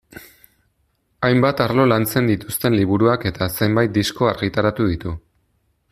Hainbat 1.27 1.61
arlo 1.65 1.85
lantzen 1.91 2.31
dituzten 2.31 2.77
liburuak 2.79 3.27
eta 3.33 3.51
zenbait 3.61 3.95
disko 3.99 4.31
argitaratu 4.33 4.89
ditu. 4.95 5.15